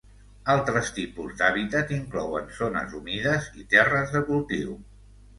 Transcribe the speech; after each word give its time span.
Altres 0.51 0.87
tipus 0.99 1.33
d'hàbitat 1.41 1.91
inclouen 1.97 2.49
zones 2.59 2.95
humides 2.99 3.51
i 3.65 3.67
terres 3.75 4.15
de 4.15 4.23
cultiu. 4.31 4.73